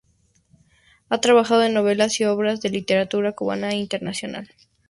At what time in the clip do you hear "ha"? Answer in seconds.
1.09-1.21